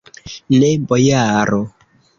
Ne, 0.61 0.71
bojaro. 0.93 1.63